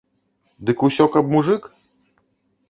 Дык 0.69 0.77
усё 0.87 1.05
каб 1.17 1.29
мужык? 1.35 1.69